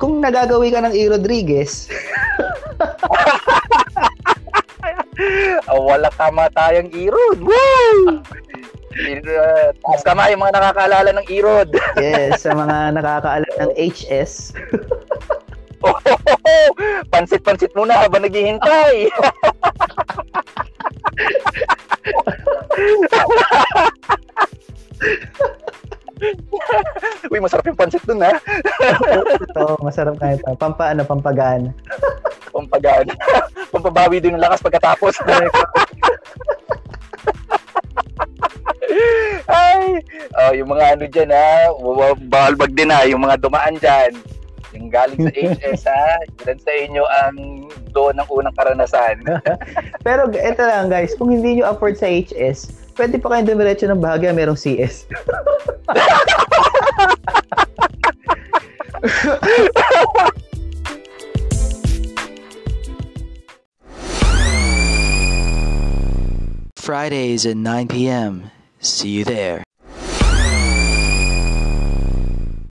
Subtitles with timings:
[0.00, 1.12] kung nagagawi ka ng E.
[1.12, 1.92] Rodriguez,
[5.68, 7.44] oh, wala kamatayang Irod.
[7.44, 8.24] Woo!
[8.90, 11.68] Uh, taas kamay yung mga nakakaalala ng Irod.
[12.00, 14.56] yes, sa mga nakakaalam ng HS.
[15.86, 15.96] oh,
[17.12, 19.12] pansit-pansit muna habang naghihintay.
[27.32, 28.36] Uy, masarap yung pansit dun, ha?
[29.50, 30.44] Ito, masarap nga ito.
[30.56, 31.72] Pampa, ano, pampagaan.
[32.54, 33.06] pampagaan.
[33.70, 35.14] Pampabawi din ng lakas pagkatapos.
[39.50, 40.02] Ay,
[40.34, 41.70] oh, yung mga ano dyan ha,
[42.26, 44.12] bahalbag din ha, yung mga dumaan dyan.
[44.74, 47.36] Yung galing sa HS ha, ilan sa inyo ang
[47.90, 49.18] doon ng unang karanasan.
[50.06, 53.98] Pero ito lang guys, kung hindi nyo afford sa HS, pwede pa kayo dumiretso ng
[53.98, 55.10] bahagya, merong CS.
[66.78, 68.50] Fridays at 9 p.m.
[68.80, 69.62] See you there.